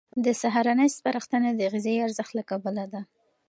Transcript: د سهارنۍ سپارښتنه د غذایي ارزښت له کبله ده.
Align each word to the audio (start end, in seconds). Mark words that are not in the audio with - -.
د 0.25 0.27
سهارنۍ 0.41 0.89
سپارښتنه 0.97 1.49
د 1.53 1.61
غذایي 1.73 1.99
ارزښت 2.07 2.31
له 2.37 2.43
کبله 2.51 2.85
ده. 2.93 3.01